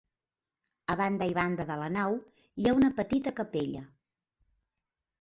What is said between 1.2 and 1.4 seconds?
i